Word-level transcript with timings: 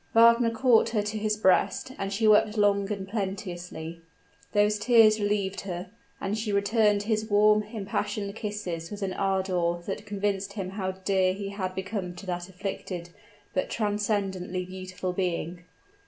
Wagner 0.15 0.49
caught 0.49 0.89
her 0.89 1.03
to 1.03 1.17
his 1.19 1.37
breast; 1.37 1.91
and 1.99 2.11
she 2.11 2.27
wept 2.27 2.57
long 2.57 2.91
and 2.91 3.07
plenteously. 3.07 4.01
Those 4.51 4.79
tears 4.79 5.19
relieved 5.19 5.61
her; 5.61 5.91
and 6.19 6.35
she 6.35 6.51
returned 6.51 7.03
his 7.03 7.29
warm, 7.29 7.61
impassioned 7.61 8.33
kisses 8.35 8.89
with 8.89 9.03
an 9.03 9.13
ardor 9.13 9.77
that 9.85 10.07
convinced 10.07 10.53
him 10.53 10.71
how 10.71 10.93
dear 10.93 11.33
he 11.35 11.49
had 11.49 11.75
become 11.75 12.15
to 12.15 12.25
that 12.25 12.49
afflicted, 12.49 13.11
but 13.53 13.69
transcendently 13.69 14.65
beautiful 14.65 15.13
being. 15.13 15.65